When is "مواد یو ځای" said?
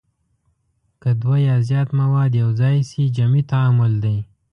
1.99-2.77